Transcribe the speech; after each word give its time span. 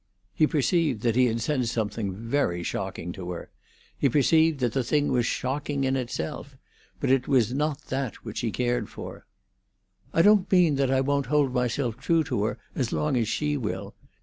He 0.33 0.47
perceived 0.47 1.03
that 1.03 1.15
he 1.15 1.25
had 1.27 1.41
said 1.41 1.67
something 1.67 2.11
very 2.11 2.63
shocking 2.63 3.11
to 3.11 3.29
her; 3.33 3.51
he 3.95 4.09
perceived 4.09 4.59
that 4.61 4.71
the 4.73 4.83
thing 4.83 5.11
was 5.11 5.27
shocking 5.27 5.83
in 5.83 5.95
itself, 5.95 6.57
but 6.99 7.11
it 7.11 7.27
was 7.27 7.53
not 7.53 7.83
that 7.89 8.15
which 8.25 8.39
he 8.39 8.49
cared 8.49 8.89
for. 8.89 9.27
"I 10.11 10.23
don't 10.23 10.51
mean 10.51 10.73
that 10.77 10.89
I 10.89 11.01
won't 11.01 11.27
hold 11.27 11.53
myself 11.53 11.97
true 11.99 12.23
to 12.23 12.45
her 12.45 12.57
as 12.73 12.91
long 12.91 13.15
as 13.15 13.27
she 13.29 13.57
will. 13.57 13.93